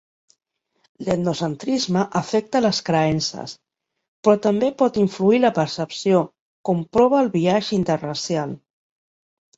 [1.07, 3.53] L'etnocentrisme afecta les creences,
[4.27, 6.23] però també pot influir la percepció,
[6.71, 8.61] com prova el biaix interracial.